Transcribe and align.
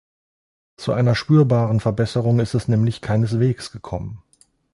Zu 0.77 0.93
einer 0.93 1.13
spürbaren 1.13 1.79
Verbesserung 1.79 2.39
ist 2.39 2.55
es 2.55 2.67
nämlich 2.67 3.01
keineswegs 3.01 3.71
gekommen. 3.71 4.23